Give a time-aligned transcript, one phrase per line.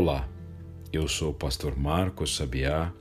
[0.00, 0.28] Olá,
[0.92, 2.92] eu sou o pastor Marcos Sabiá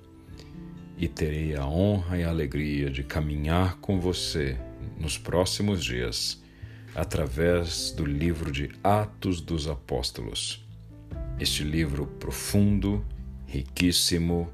[0.97, 4.57] e terei a honra e a alegria de caminhar com você
[4.99, 6.41] nos próximos dias
[6.95, 10.65] através do livro de Atos dos Apóstolos.
[11.39, 13.05] Este livro profundo,
[13.45, 14.51] riquíssimo,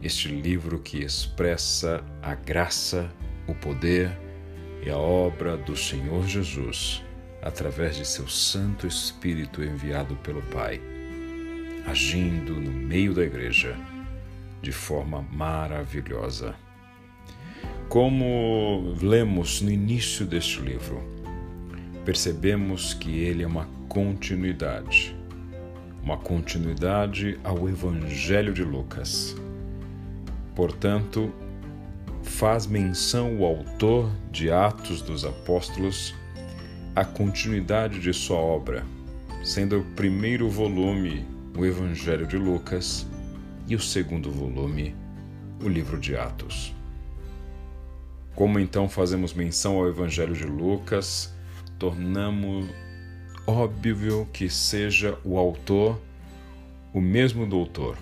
[0.00, 3.12] este livro que expressa a graça,
[3.46, 4.10] o poder
[4.82, 7.02] e a obra do Senhor Jesus
[7.42, 10.80] através de seu Santo Espírito enviado pelo Pai,
[11.86, 13.76] agindo no meio da igreja
[14.62, 16.54] de forma maravilhosa.
[17.88, 21.02] Como lemos no início deste livro,
[22.04, 25.14] percebemos que ele é uma continuidade,
[26.02, 29.36] uma continuidade ao Evangelho de Lucas.
[30.56, 31.32] Portanto,
[32.22, 36.14] faz menção o autor de Atos dos Apóstolos
[36.96, 38.84] a continuidade de sua obra,
[39.42, 43.06] sendo o primeiro volume o Evangelho de Lucas
[43.68, 44.94] e o segundo volume
[45.62, 46.74] o livro de Atos.
[48.34, 51.32] Como então fazemos menção ao Evangelho de Lucas,
[51.78, 52.66] tornamos
[53.46, 56.00] óbvio que seja o autor
[56.94, 57.98] o mesmo doutor,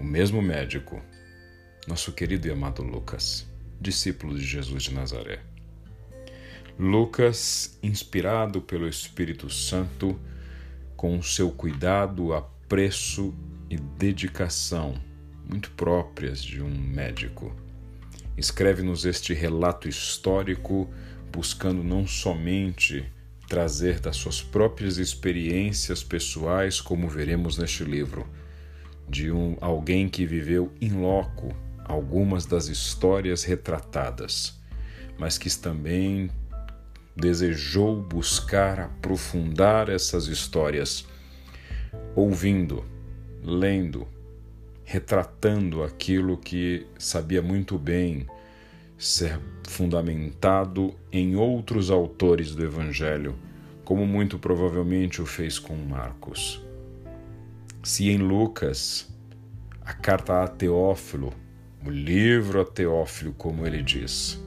[0.00, 1.02] o mesmo médico,
[1.88, 3.44] nosso querido e amado Lucas,
[3.80, 5.40] discípulo de Jesus de Nazaré.
[6.78, 10.16] Lucas, inspirado pelo Espírito Santo,
[10.96, 12.32] com seu cuidado,
[12.72, 13.34] apreço
[13.68, 14.94] e dedicação,
[15.46, 17.54] muito próprias de um médico,
[18.34, 20.88] escreve-nos este relato histórico
[21.30, 23.04] buscando não somente
[23.46, 28.26] trazer das suas próprias experiências pessoais, como veremos neste livro,
[29.06, 34.58] de um alguém que viveu em loco algumas das histórias retratadas,
[35.18, 36.30] mas que também
[37.14, 41.06] desejou buscar aprofundar essas histórias,
[42.14, 42.84] ouvindo,
[43.42, 44.06] lendo,
[44.84, 48.26] retratando aquilo que sabia muito bem
[48.98, 53.34] ser fundamentado em outros autores do Evangelho,
[53.84, 56.64] como muito provavelmente o fez com Marcos.
[57.82, 59.12] Se em Lucas,
[59.80, 61.32] a carta a Teófilo,
[61.84, 64.40] o livro a Teófilo, como ele diz,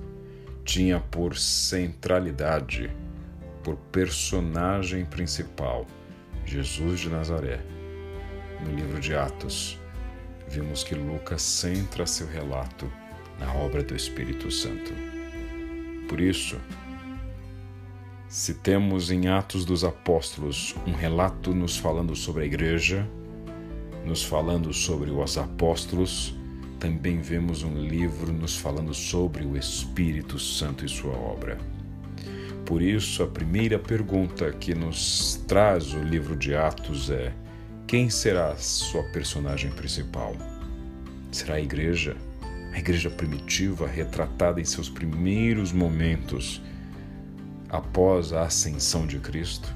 [0.64, 2.90] tinha por centralidade,
[3.62, 5.86] por personagem principal,
[6.46, 7.60] Jesus de Nazaré.
[8.64, 9.80] No livro de Atos,
[10.48, 12.92] vimos que Lucas centra seu relato
[13.40, 14.94] na obra do Espírito Santo.
[16.08, 16.58] Por isso,
[18.30, 23.08] se temos em Atos dos Apóstolos um relato nos falando sobre a igreja,
[24.06, 26.36] nos falando sobre os apóstolos,
[26.80, 31.75] também vemos um livro nos falando sobre o Espírito Santo e sua obra.
[32.66, 37.32] Por isso, a primeira pergunta que nos traz o livro de Atos é:
[37.86, 40.36] quem será sua personagem principal?
[41.32, 42.18] Será a igreja?
[42.74, 46.60] A igreja primitiva, retratada em seus primeiros momentos
[47.70, 49.72] após a ascensão de Cristo?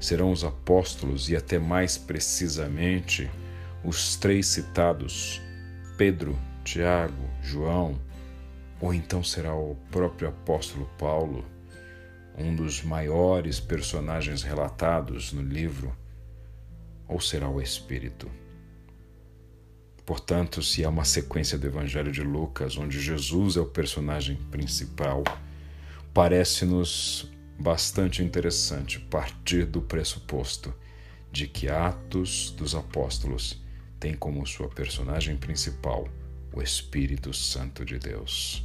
[0.00, 3.30] Serão os apóstolos e, até mais precisamente,
[3.84, 5.42] os três citados
[5.98, 8.00] Pedro, Tiago, João,
[8.80, 11.44] ou então será o próprio apóstolo Paulo,
[12.38, 15.94] um dos maiores personagens relatados no livro,
[17.08, 18.30] ou será o Espírito?
[20.06, 25.22] Portanto, se há uma sequência do Evangelho de Lucas onde Jesus é o personagem principal,
[26.14, 30.72] parece-nos bastante interessante partir do pressuposto
[31.30, 33.60] de que Atos dos Apóstolos
[34.00, 36.08] tem como sua personagem principal
[36.52, 38.64] o Espírito Santo de Deus.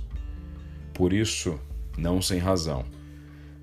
[0.94, 1.60] Por isso,
[1.98, 2.86] não sem razão,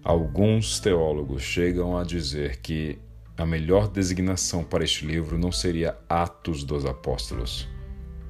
[0.02, 2.98] alguns teólogos chegam a dizer que
[3.36, 7.68] a melhor designação para este livro não seria Atos dos Apóstolos,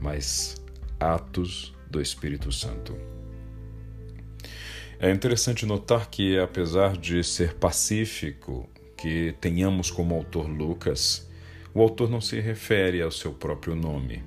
[0.00, 0.62] mas
[0.98, 2.96] Atos do Espírito Santo.
[4.98, 11.28] É interessante notar que, apesar de ser pacífico que tenhamos como autor Lucas,
[11.72, 14.22] o autor não se refere ao seu próprio nome,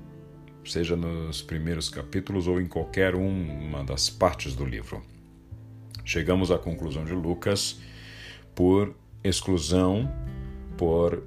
[0.66, 5.13] seja nos primeiros capítulos ou em qualquer uma das partes do livro.
[6.04, 7.80] Chegamos à conclusão de Lucas
[8.54, 10.12] por exclusão,
[10.78, 11.24] por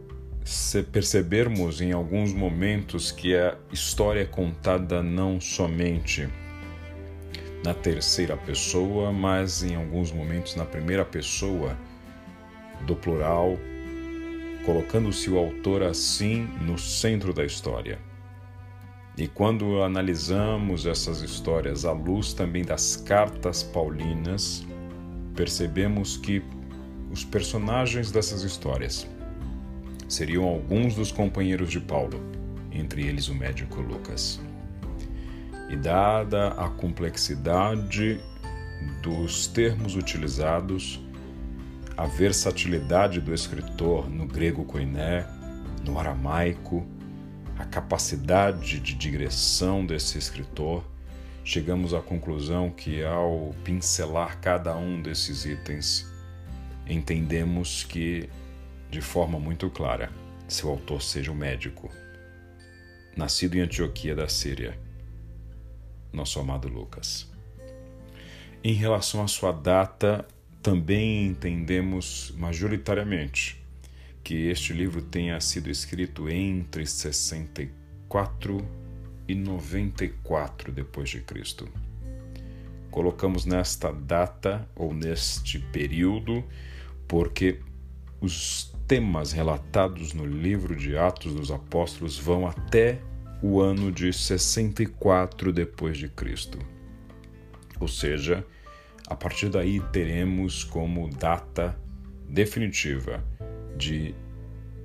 [0.92, 6.28] percebermos em alguns momentos que a história é contada não somente
[7.64, 11.76] na terceira pessoa, mas em alguns momentos na primeira pessoa
[12.86, 13.58] do plural
[14.66, 17.98] colocando-se o autor assim no centro da história.
[19.16, 24.66] E quando analisamos essas histórias à luz também das cartas paulinas,
[25.34, 26.42] percebemos que
[27.10, 29.06] os personagens dessas histórias
[30.06, 32.20] seriam alguns dos companheiros de Paulo,
[32.70, 34.38] entre eles o médico Lucas.
[35.70, 38.20] E dada a complexidade
[39.02, 41.02] dos termos utilizados,
[41.96, 45.26] a versatilidade do escritor no grego koiné,
[45.86, 46.86] no aramaico,
[47.58, 50.84] a capacidade de digressão desse escritor,
[51.44, 56.06] chegamos à conclusão que ao pincelar cada um desses itens,
[56.86, 58.28] entendemos que,
[58.90, 60.10] de forma muito clara,
[60.46, 61.90] seu autor seja um médico,
[63.16, 64.78] nascido em Antioquia da Síria,
[66.12, 67.30] nosso amado Lucas.
[68.62, 70.26] Em relação à sua data,
[70.62, 73.64] também entendemos majoritariamente
[74.26, 78.58] que este livro tenha sido escrito entre 64
[79.28, 81.68] e 94 depois de Cristo.
[82.90, 86.42] Colocamos nesta data ou neste período
[87.06, 87.60] porque
[88.20, 92.98] os temas relatados no livro de Atos dos Apóstolos vão até
[93.40, 96.58] o ano de 64 depois de Cristo.
[97.78, 98.44] Ou seja,
[99.06, 101.78] a partir daí teremos como data
[102.28, 103.22] definitiva
[103.76, 104.14] de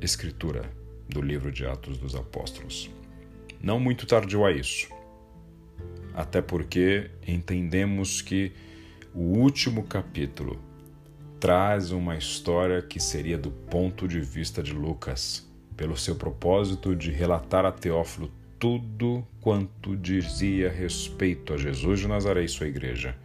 [0.02, 0.70] escritura
[1.08, 2.90] do livro de Atos dos Apóstolos.
[3.62, 4.88] Não muito tardio a isso,
[6.14, 8.52] até porque entendemos que
[9.14, 10.60] o último capítulo
[11.40, 17.12] traz uma história que seria do ponto de vista de Lucas, pelo seu propósito de
[17.12, 23.16] relatar a Teófilo tudo quanto dizia respeito a Jesus de Nazaré e sua igreja,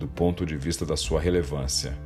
[0.00, 1.96] do ponto de vista da sua relevância,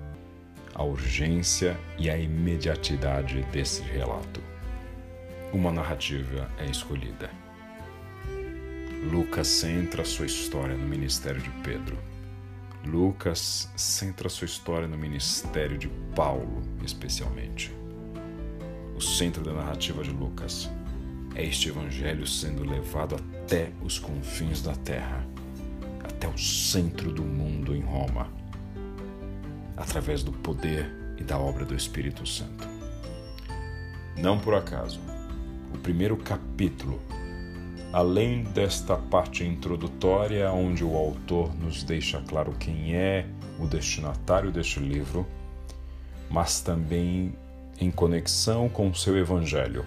[0.81, 4.41] a urgência e a imediatidade desse relato.
[5.53, 7.31] Uma narrativa é escolhida.
[9.13, 11.99] Lucas centra sua história no ministério de Pedro.
[12.83, 17.71] Lucas centra sua história no ministério de Paulo, especialmente.
[18.97, 20.71] O centro da narrativa de Lucas
[21.35, 25.27] é este evangelho sendo levado até os confins da terra,
[26.03, 28.40] até o centro do mundo em Roma,
[29.81, 30.89] através do poder
[31.19, 32.69] e da obra do Espírito Santo.
[34.17, 35.01] Não por acaso,
[35.75, 37.01] o primeiro capítulo,
[37.93, 43.27] além desta parte introdutória, onde o autor nos deixa claro quem é
[43.59, 45.27] o destinatário deste livro,
[46.29, 47.35] mas também
[47.81, 49.85] em conexão com o seu evangelho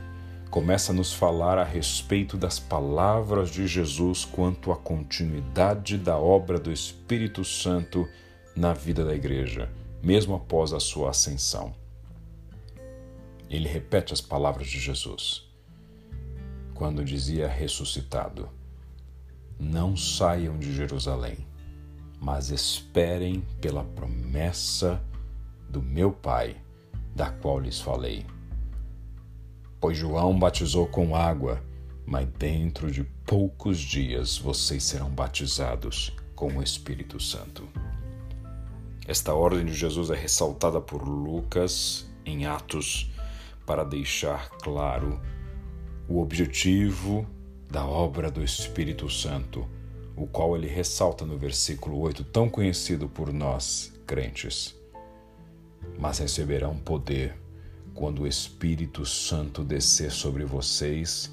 [0.50, 6.60] começa a nos falar a respeito das palavras de Jesus quanto à continuidade da obra
[6.60, 8.08] do Espírito Santo
[8.56, 9.68] na vida da igreja,
[10.04, 11.74] mesmo após a sua ascensão.
[13.50, 15.52] Ele repete as palavras de Jesus
[16.74, 18.50] quando dizia ressuscitado:
[19.60, 21.38] Não saiam de Jerusalém,
[22.20, 25.02] mas esperem pela promessa
[25.70, 26.58] do meu Pai,
[27.16, 28.26] da qual lhes falei.
[29.80, 31.64] Pois João batizou com água,
[32.06, 37.68] mas dentro de poucos dias vocês serão batizados com o Espírito Santo.
[39.06, 43.12] Esta ordem de Jesus é ressaltada por Lucas em Atos
[43.66, 45.20] para deixar claro
[46.08, 47.28] o objetivo
[47.70, 49.68] da obra do Espírito Santo,
[50.16, 54.74] o qual ele ressalta no versículo 8, tão conhecido por nós, crentes.
[56.00, 57.36] Mas receberão poder
[57.94, 61.30] quando o Espírito Santo descer sobre vocês,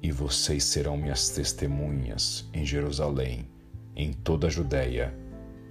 [0.00, 3.48] e vocês serão minhas testemunhas em Jerusalém,
[3.96, 5.12] em toda a Judéia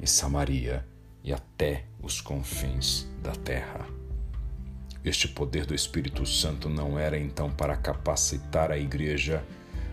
[0.01, 0.90] e Samaria
[1.23, 3.85] e até os confins da terra.
[5.03, 9.43] Este poder do Espírito Santo não era então para capacitar a igreja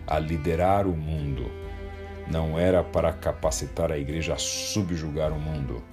[0.05, 1.49] a liderar o mundo,
[2.29, 5.83] não era para capacitar a igreja a subjugar o mundo,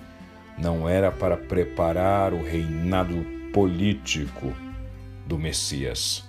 [0.59, 4.53] não era para preparar o reinado político
[5.27, 6.25] do Messias.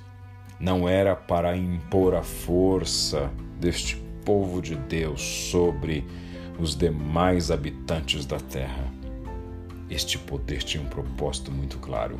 [0.59, 3.95] Não era para impor a força deste
[4.25, 6.05] povo de Deus sobre
[6.57, 8.96] os demais habitantes da terra.
[9.89, 12.19] Este poder tinha um propósito muito claro.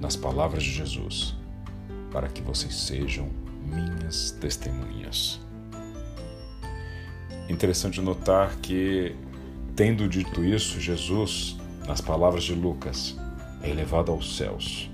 [0.00, 1.36] Nas palavras de Jesus,
[2.10, 3.30] para que vocês sejam
[3.64, 5.40] minhas testemunhas.
[7.48, 9.14] Interessante notar que,
[9.76, 11.56] tendo dito isso, Jesus,
[11.86, 13.16] nas palavras de Lucas,
[13.62, 14.90] é elevado aos céus.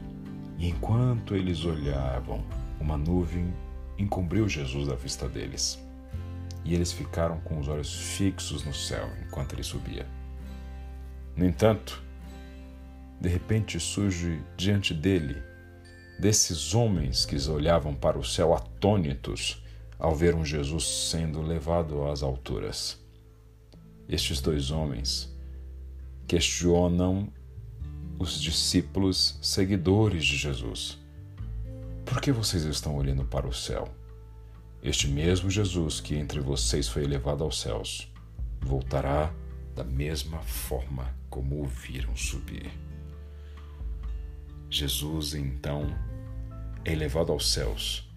[0.58, 2.44] E enquanto eles olhavam,
[2.80, 3.52] uma nuvem
[3.96, 5.82] encobriu Jesus da vista deles.
[6.64, 10.17] E eles ficaram com os olhos fixos no céu enquanto ele subia.
[11.38, 12.02] No entanto,
[13.20, 15.40] de repente surge diante dele
[16.18, 19.62] desses homens que olhavam para o céu atônitos
[20.00, 23.00] ao ver um Jesus sendo levado às alturas.
[24.08, 25.32] Estes dois homens
[26.26, 27.32] questionam
[28.18, 30.98] os discípulos seguidores de Jesus:
[32.04, 33.86] Por que vocês estão olhando para o céu?
[34.82, 38.12] Este mesmo Jesus que entre vocês foi elevado aos céus
[38.60, 39.32] voltará
[39.78, 42.68] da mesma forma como o viram subir.
[44.68, 45.96] Jesus, então,
[46.84, 48.10] é elevado aos céus,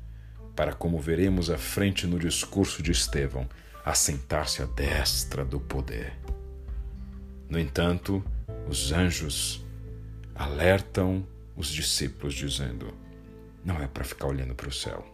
[0.55, 3.47] para, como veremos à frente no discurso de Estevão,
[3.85, 6.17] assentar-se à destra do poder.
[7.47, 8.23] No entanto,
[8.67, 9.63] os anjos
[10.33, 11.23] alertam
[11.55, 12.91] os discípulos, dizendo:
[13.63, 15.05] Não é para ficar olhando para o céu,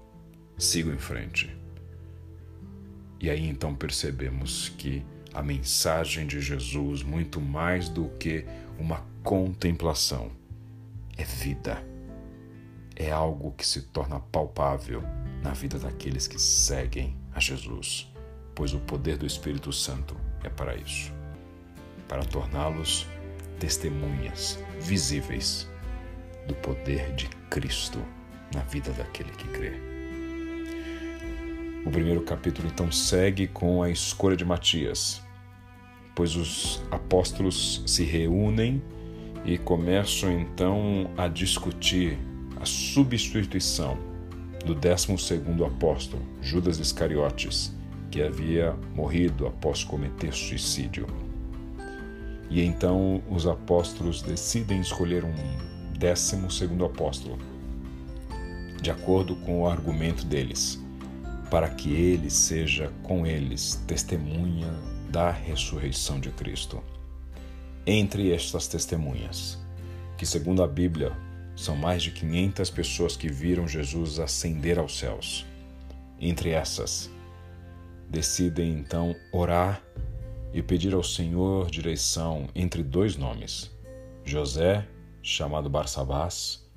[0.58, 1.54] sigam em frente.
[3.20, 5.04] E aí então percebemos que
[5.38, 8.44] a mensagem de Jesus, muito mais do que
[8.79, 10.32] uma contemplação,
[11.15, 11.86] é vida.
[12.96, 15.03] É algo que se torna palpável
[15.44, 18.12] na vida daqueles que seguem a Jesus,
[18.56, 21.15] pois o poder do Espírito Santo é para isso
[22.08, 23.06] para torná-los
[23.60, 25.70] testemunhas visíveis
[26.48, 28.00] do poder de Cristo
[28.56, 29.74] na vida daquele que crê.
[31.86, 35.22] O primeiro capítulo então segue com a escolha de Matias,
[36.17, 38.81] pois os apóstolos se reúnem
[39.45, 42.17] e começam então a discutir
[42.59, 43.95] a substituição
[44.65, 45.13] do 12
[45.63, 47.71] apóstolo, Judas Iscariotes,
[48.09, 51.05] que havia morrido após cometer suicídio.
[52.50, 55.36] E então os apóstolos decidem escolher um
[56.00, 57.38] décimo segundo apóstolo,
[58.81, 60.83] de acordo com o argumento deles,
[61.51, 66.83] para que ele seja com eles testemunha da ressurreição de Cristo.
[67.85, 69.57] Entre estas testemunhas,
[70.17, 71.15] que segundo a Bíblia
[71.55, 75.45] são mais de 500 pessoas que viram Jesus ascender aos céus.
[76.19, 77.09] Entre essas,
[78.09, 79.81] decidem então orar
[80.53, 83.71] e pedir ao Senhor direção entre dois nomes:
[84.23, 84.87] José,
[85.21, 86.67] chamado Barsabás,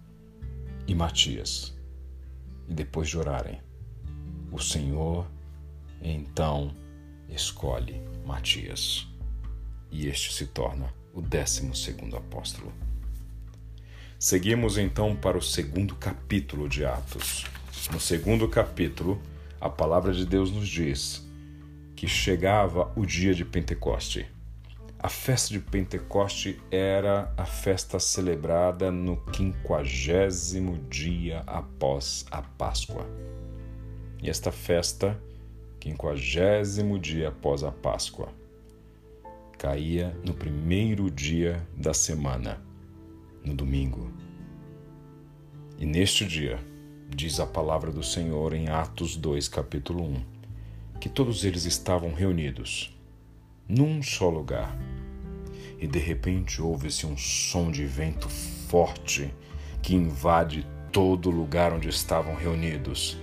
[0.86, 1.74] e Matias.
[2.68, 3.60] E depois de orarem,
[4.50, 5.26] o Senhor
[6.02, 6.74] então
[7.34, 9.06] escolhe Matias.
[9.90, 12.72] E este se torna o décimo segundo apóstolo.
[14.18, 17.46] Seguimos então para o segundo capítulo de Atos.
[17.90, 19.20] No segundo capítulo,
[19.60, 21.26] a palavra de Deus nos diz
[21.96, 24.26] que chegava o dia de Pentecoste.
[24.98, 33.06] A festa de Pentecoste era a festa celebrada no quinquagésimo dia após a Páscoa.
[34.22, 35.18] E esta festa,
[35.80, 38.28] quinquagésimo dia após a Páscoa,
[39.58, 42.62] caía no primeiro dia da semana,
[43.44, 44.12] no domingo.
[45.78, 46.60] E neste dia,
[47.08, 50.40] diz a palavra do Senhor em Atos 2, capítulo 1
[51.00, 52.94] que todos eles estavam reunidos
[53.66, 54.76] num só lugar.
[55.78, 59.32] E de repente ouve-se um som de vento forte
[59.80, 63.16] que invade todo lugar onde estavam reunidos.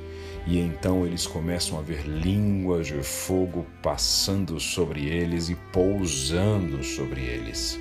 [0.48, 7.20] E então eles começam a ver línguas de fogo passando sobre eles e pousando sobre
[7.20, 7.78] eles.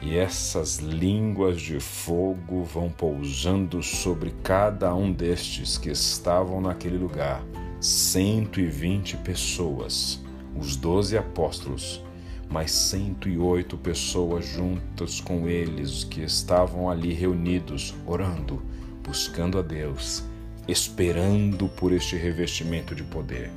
[0.00, 7.44] E essas línguas de fogo vão pousando sobre cada um destes que estavam naquele lugar
[7.78, 10.22] 120 pessoas,
[10.56, 12.02] os doze apóstolos,
[12.48, 18.62] mais 108 pessoas juntas com eles que estavam ali reunidos, orando,
[19.02, 20.24] buscando a Deus,
[20.66, 23.50] esperando por este revestimento de poder.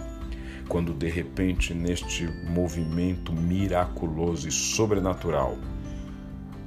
[0.67, 5.57] Quando de repente, neste movimento miraculoso e sobrenatural,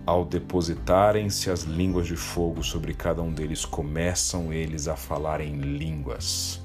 [0.06, 5.60] ao depositarem-se as línguas de fogo sobre cada um deles, começam eles a falar em
[5.60, 6.60] línguas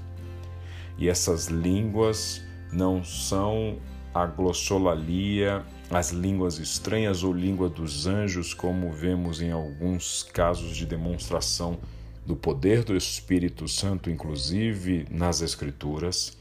[0.98, 2.42] e essas línguas
[2.72, 3.78] não são
[4.14, 10.86] a glossolalia, as línguas estranhas ou língua dos anjos, como vemos em alguns casos de
[10.86, 11.80] demonstração
[12.26, 16.38] do poder do Espírito Santo, inclusive nas Escrituras,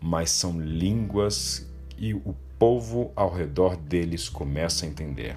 [0.00, 1.66] mas são línguas
[1.98, 5.36] e o povo ao redor deles começa a entender.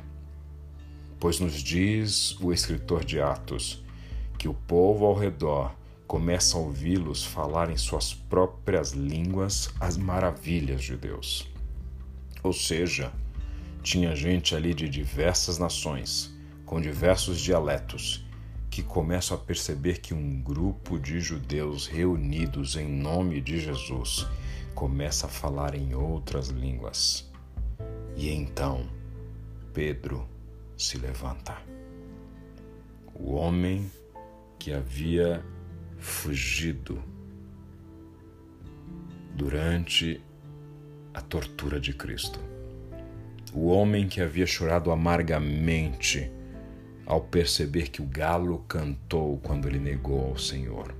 [1.20, 3.84] Pois nos diz o escritor de Atos
[4.38, 5.76] que o povo ao redor
[6.08, 11.46] começa a ouvi-los falar em suas próprias línguas as maravilhas de Deus.
[12.42, 13.12] Ou seja,
[13.84, 16.34] tinha gente ali de diversas nações,
[16.66, 18.26] com diversos dialetos,
[18.70, 24.28] que começam a perceber que um grupo de judeus reunidos em nome de Jesus
[24.76, 27.30] começa a falar em outras línguas.
[28.16, 28.88] E então
[29.74, 30.28] Pedro
[30.78, 31.58] se levanta.
[33.14, 33.92] O homem
[34.58, 35.44] que havia
[35.98, 37.04] fugido
[39.36, 40.22] durante
[41.14, 42.40] a tortura de Cristo.
[43.54, 46.32] O homem que havia chorado amargamente
[47.10, 50.94] ao perceber que o galo cantou quando ele negou ao Senhor.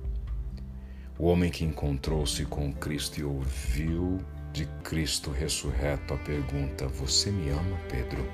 [1.16, 4.18] O homem que encontrou-se com Cristo e ouviu
[4.52, 8.26] de Cristo ressurreto a pergunta: Você me ama, Pedro?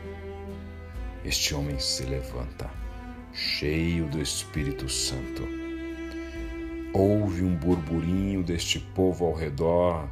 [1.22, 2.70] Este homem se levanta,
[3.34, 5.42] cheio do Espírito Santo.
[6.94, 10.08] Houve um burburinho deste povo ao redor,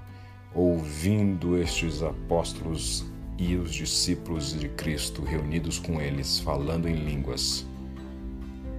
[0.52, 3.06] ouvindo estes apóstolos
[3.38, 7.66] e os discípulos de Cristo reunidos com eles, falando em línguas,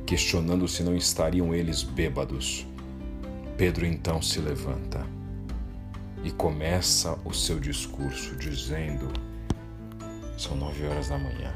[0.06, 2.66] questionando se não estariam eles bêbados.
[3.58, 5.06] Pedro então se levanta
[6.24, 9.12] e começa o seu discurso dizendo:
[10.38, 11.54] São nove horas da manhã.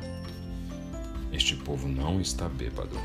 [1.32, 2.98] Este povo não está bêbado.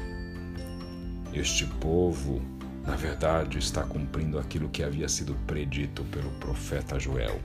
[1.33, 2.41] Este povo,
[2.87, 7.41] na verdade, está cumprindo aquilo que havia sido predito pelo profeta Joel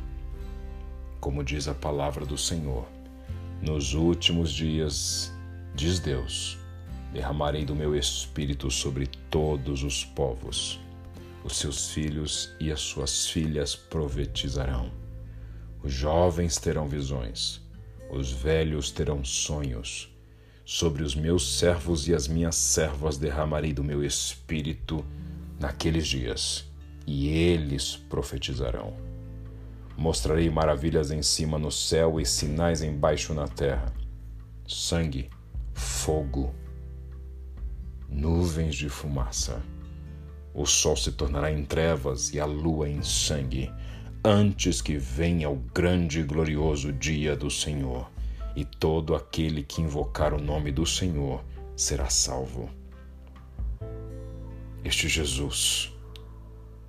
[1.20, 2.88] como diz a palavra do Senhor.
[3.62, 5.34] Nos últimos dias,
[5.76, 6.58] diz Deus,
[7.12, 10.80] derramarei do meu espírito sobre todos os povos.
[11.44, 14.92] Os seus filhos e as suas filhas profetizarão.
[15.82, 17.62] Os jovens terão visões,
[18.10, 20.10] os velhos terão sonhos.
[20.66, 25.04] Sobre os meus servos e as minhas servas derramarei do meu espírito
[25.60, 26.66] naqueles dias,
[27.08, 28.96] e eles profetizarão.
[30.00, 33.94] Mostrarei maravilhas em cima no céu e sinais embaixo na terra:
[34.66, 35.30] sangue,
[35.74, 36.56] fogo,
[38.08, 39.62] nuvens de fumaça.
[40.54, 43.70] O sol se tornará em trevas e a lua em sangue,
[44.24, 48.10] antes que venha o grande e glorioso dia do Senhor,
[48.56, 51.44] e todo aquele que invocar o nome do Senhor
[51.76, 52.70] será salvo.
[54.82, 55.94] Este Jesus,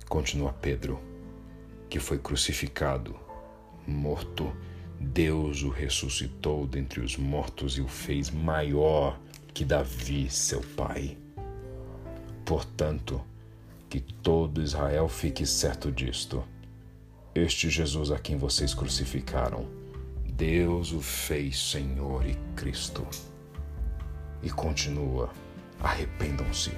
[0.07, 1.10] continua Pedro,
[1.91, 3.13] que foi crucificado,
[3.85, 4.55] morto,
[4.97, 9.19] Deus o ressuscitou dentre os mortos e o fez maior
[9.53, 11.17] que Davi, seu pai.
[12.45, 13.21] Portanto,
[13.89, 16.41] que todo Israel fique certo disto.
[17.35, 19.67] Este Jesus a quem vocês crucificaram,
[20.25, 23.05] Deus o fez Senhor e Cristo.
[24.41, 25.29] E continua:
[25.77, 26.71] arrependam-se,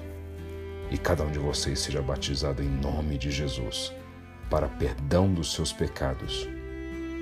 [0.89, 3.93] e cada um de vocês seja batizado em nome de Jesus
[4.54, 6.48] para perdão dos seus pecados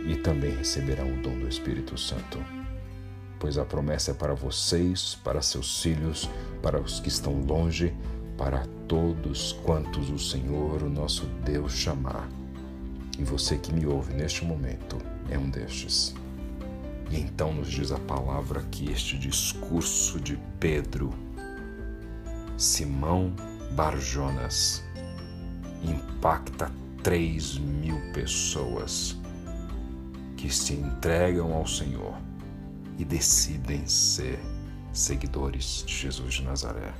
[0.06, 2.38] e também receberão o dom do Espírito Santo.
[3.40, 6.30] Pois a promessa é para vocês, para seus filhos,
[6.62, 7.96] para os que estão longe,
[8.38, 12.28] para todos quantos o Senhor, o nosso Deus, chamar.
[13.18, 14.98] E você que me ouve neste momento
[15.30, 16.14] é um destes.
[17.10, 21.12] E então nos diz a palavra que este discurso de Pedro,
[22.58, 23.34] Simão
[23.74, 24.84] Barjonas,
[25.82, 29.18] impacta 3 mil pessoas
[30.38, 32.16] que se entregam ao Senhor
[33.00, 34.40] e decidem ser
[34.94, 36.94] seguidores de Jesus de Nazaré.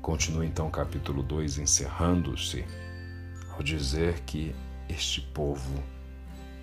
[0.00, 2.64] Continua então o capítulo 2 encerrando-se
[3.50, 4.54] ao dizer que
[4.88, 5.82] este povo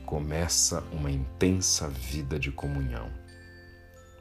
[0.07, 3.11] começa uma intensa vida de comunhão.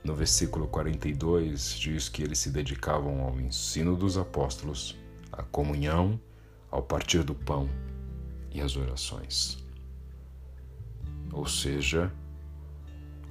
[0.04, 4.98] No versículo 42 diz que eles se dedicavam ao ensino dos apóstolos,
[5.32, 6.20] à comunhão
[6.74, 7.70] ao partir do pão
[8.50, 9.64] e as orações.
[11.32, 12.12] Ou seja,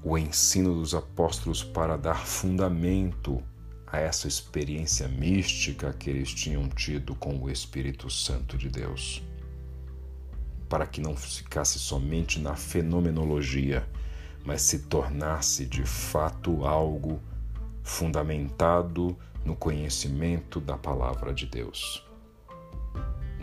[0.01, 3.43] o ensino dos apóstolos para dar fundamento
[3.85, 9.21] a essa experiência mística que eles tinham tido com o Espírito Santo de Deus.
[10.69, 13.85] Para que não ficasse somente na fenomenologia,
[14.45, 17.19] mas se tornasse de fato algo
[17.83, 22.02] fundamentado no conhecimento da palavra de Deus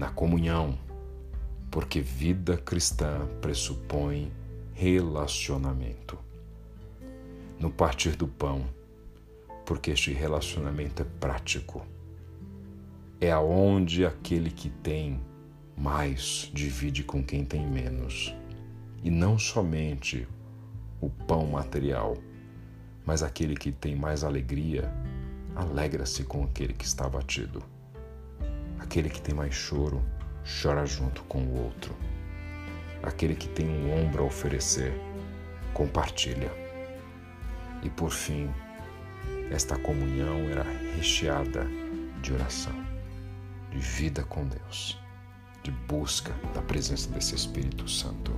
[0.01, 0.79] na comunhão,
[1.71, 4.33] porque vida cristã pressupõe
[4.73, 6.19] relacionamento.
[7.59, 8.65] No partir do pão,
[9.67, 11.87] porque este relacionamento é prático.
[13.21, 15.21] É aonde aquele que tem
[15.77, 18.35] mais divide com quem tem menos.
[19.05, 20.27] E não somente
[20.99, 22.17] o pão material,
[23.05, 24.91] mas aquele que tem mais alegria
[25.55, 27.63] alegra-se com aquele que está abatido.
[28.91, 30.03] Aquele que tem mais choro,
[30.61, 31.95] chora junto com o outro.
[33.05, 34.93] Aquele que tem um ombro a oferecer,
[35.73, 36.51] compartilha.
[37.85, 38.51] E por fim,
[39.49, 40.65] esta comunhão era
[40.97, 41.69] recheada
[42.21, 42.75] de oração,
[43.71, 45.01] de vida com Deus,
[45.63, 48.33] de busca da presença desse Espírito Santo.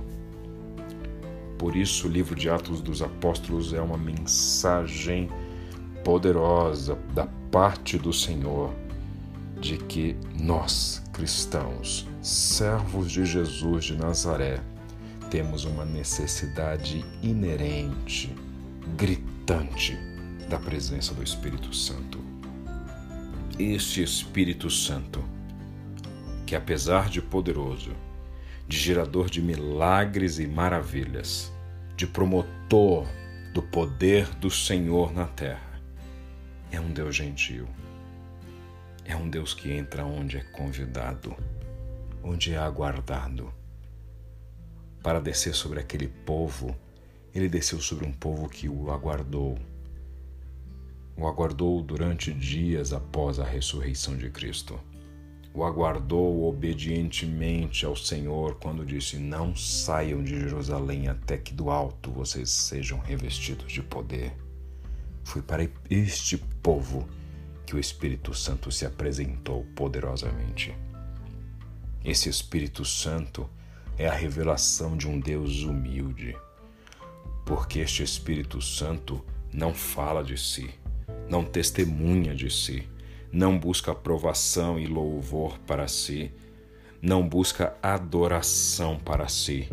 [1.57, 5.31] Por isso, o livro de Atos dos Apóstolos é uma mensagem
[6.03, 8.82] poderosa da parte do Senhor
[9.63, 14.59] de que nós, cristãos, servos de Jesus de Nazaré,
[15.31, 18.35] temos uma necessidade inerente,
[18.97, 19.97] gritante,
[20.49, 22.19] da presença do Espírito Santo.
[23.57, 25.23] Este Espírito Santo,
[26.45, 27.95] que apesar de poderoso,
[28.67, 31.53] de gerador de milagres e maravilhas,
[31.95, 33.07] de promotor
[33.53, 35.81] do poder do Senhor na terra,
[36.69, 37.65] é um Deus gentil.
[39.05, 41.35] É um Deus que entra onde é convidado,
[42.23, 43.53] onde é aguardado.
[45.01, 46.75] Para descer sobre aquele povo,
[47.33, 49.57] ele desceu sobre um povo que o aguardou.
[51.17, 54.79] O aguardou durante dias após a ressurreição de Cristo
[55.55, 62.11] o aguardou obedientemente ao Senhor quando disse: Não saiam de Jerusalém até que do alto
[62.11, 64.33] vocês sejam revestidos de poder.
[65.23, 67.07] Foi para este povo
[67.73, 70.77] que o Espírito Santo se apresentou poderosamente.
[72.05, 73.49] Esse Espírito Santo
[73.97, 76.37] é a revelação de um Deus humilde,
[77.43, 80.69] porque este Espírito Santo não fala de si,
[81.27, 82.87] não testemunha de si,
[83.31, 86.31] não busca aprovação e louvor para si,
[87.01, 89.67] não busca adoração para si.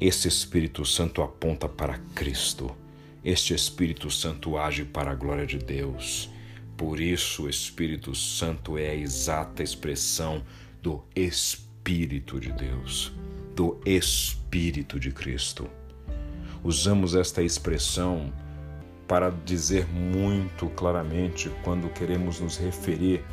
[0.00, 2.76] Esse Espírito Santo aponta para Cristo.
[3.24, 6.34] Este Espírito Santo age para a glória de Deus.
[6.76, 10.42] Por isso, o Espírito Santo é a exata expressão
[10.82, 13.12] do Espírito de Deus,
[13.54, 15.70] do Espírito de Cristo.
[16.62, 18.30] Usamos esta expressão
[19.08, 23.24] para dizer muito claramente quando queremos nos referir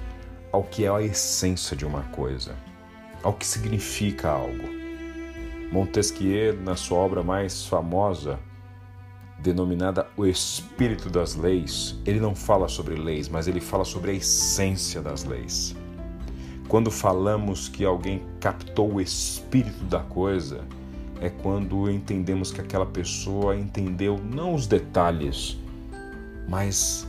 [0.51, 2.56] ao que é a essência de uma coisa,
[3.23, 4.69] ao que significa algo.
[5.69, 8.39] Montesquieu, na sua obra mais famosa,
[9.43, 14.13] denominada O Espírito das Leis, ele não fala sobre leis, mas ele fala sobre a
[14.13, 15.75] essência das leis.
[16.69, 20.62] Quando falamos que alguém captou o espírito da coisa,
[21.19, 25.58] é quando entendemos que aquela pessoa entendeu não os detalhes,
[26.47, 27.06] mas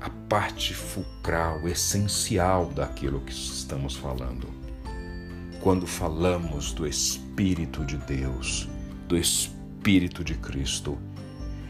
[0.00, 4.48] a parte fulcral, essencial daquilo que estamos falando.
[5.60, 8.68] Quando falamos do Espírito de Deus,
[9.06, 10.98] do Espírito de Cristo,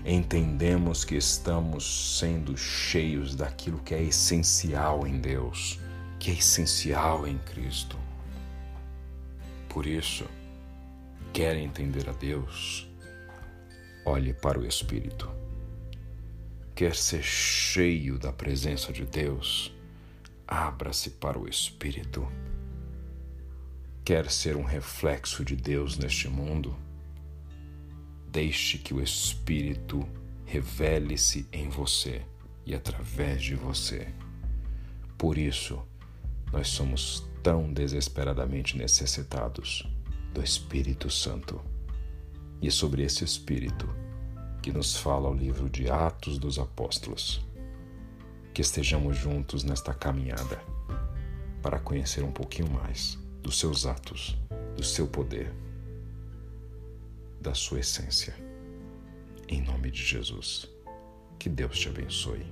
[0.04, 5.80] entendemos que estamos sendo cheios daquilo que é essencial em Deus,
[6.18, 7.98] que é essencial em Cristo.
[9.68, 10.26] Por isso,
[11.32, 12.88] quer entender a Deus?
[14.04, 15.44] Olhe para o Espírito
[16.74, 19.72] quer ser cheio da presença de Deus,
[20.46, 22.26] abra-se para o Espírito.
[24.04, 26.76] Quer ser um reflexo de Deus neste mundo?
[28.34, 30.04] Deixe que o Espírito
[30.44, 32.20] revele-se em você
[32.66, 34.08] e através de você.
[35.16, 35.80] Por isso,
[36.52, 39.88] nós somos tão desesperadamente necessitados
[40.32, 41.60] do Espírito Santo.
[42.60, 43.88] E sobre esse Espírito,
[44.60, 47.40] que nos fala o livro de Atos dos Apóstolos.
[48.52, 50.60] Que estejamos juntos nesta caminhada
[51.62, 54.36] para conhecer um pouquinho mais dos seus atos,
[54.76, 55.54] do seu poder,
[57.44, 58.34] da sua essência.
[59.48, 60.66] Em nome de Jesus.
[61.38, 62.46] Que Deus te abençoe.